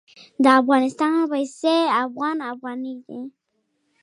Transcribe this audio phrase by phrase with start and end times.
[0.43, 3.21] د افغانستان پیسې افغان افغاني دي.